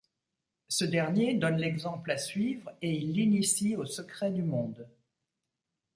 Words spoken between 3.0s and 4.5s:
l'initie aux secrets du